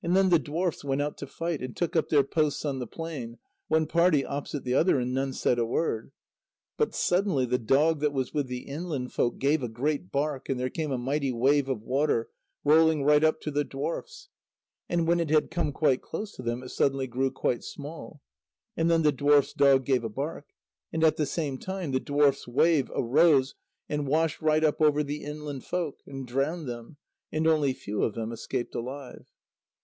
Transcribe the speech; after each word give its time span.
And 0.00 0.14
then 0.16 0.28
the 0.30 0.38
dwarfs 0.38 0.84
went 0.84 1.02
out 1.02 1.18
to 1.18 1.26
fight, 1.26 1.60
and 1.60 1.76
took 1.76 1.96
up 1.96 2.08
their 2.08 2.22
posts 2.22 2.64
on 2.64 2.78
the 2.78 2.86
plain, 2.86 3.38
one 3.66 3.84
party 3.84 4.24
opposite 4.24 4.62
the 4.62 4.72
other, 4.72 5.00
and 5.00 5.12
none 5.12 5.32
said 5.32 5.58
a 5.58 5.66
word. 5.66 6.12
But 6.76 6.94
suddenly 6.94 7.44
the 7.46 7.58
dog 7.58 7.98
that 7.98 8.12
was 8.12 8.32
with 8.32 8.46
the 8.46 8.60
inland 8.60 9.12
folk 9.12 9.40
gave 9.40 9.60
a 9.60 9.68
great 9.68 10.12
bark, 10.12 10.48
and 10.48 10.58
there 10.58 10.70
came 10.70 10.92
a 10.92 10.98
mighty 10.98 11.32
wave 11.32 11.68
of 11.68 11.82
water, 11.82 12.28
rolling 12.62 13.02
right 13.02 13.24
up 13.24 13.40
to 13.40 13.50
the 13.50 13.64
dwarfs. 13.64 14.28
But 14.88 15.00
when 15.04 15.18
it 15.18 15.30
had 15.30 15.50
come 15.50 15.72
quite 15.72 16.00
close 16.00 16.30
to 16.36 16.42
them, 16.42 16.62
it 16.62 16.68
suddenly 16.68 17.08
grew 17.08 17.32
quite 17.32 17.64
small. 17.64 18.22
And 18.76 18.88
then 18.88 19.02
the 19.02 19.10
dwarfs' 19.10 19.52
dog 19.52 19.84
gave 19.84 20.04
a 20.04 20.08
bark. 20.08 20.46
And 20.92 21.02
at 21.02 21.16
the 21.16 21.26
same 21.26 21.58
time 21.58 21.90
the 21.90 21.98
dwarfs' 21.98 22.46
wave 22.46 22.88
arose, 22.94 23.56
and 23.88 24.06
washed 24.06 24.40
right 24.40 24.62
up 24.62 24.80
over 24.80 25.02
the 25.02 25.24
inland 25.24 25.64
folk, 25.64 25.98
and 26.06 26.24
drowned 26.24 26.68
them, 26.68 26.98
and 27.32 27.48
only 27.48 27.72
few 27.72 28.04
of 28.04 28.14
them 28.14 28.30
escaped 28.30 28.76
alive. 28.76 29.26